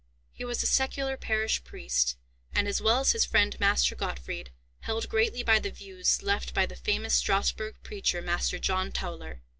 [0.31, 2.17] He was a secular parish priest,
[2.55, 6.65] and, as well as his friend Master Gottfried, held greatly by the views left by
[6.65, 9.43] the famous Strasburg preacher, Master John Tauler.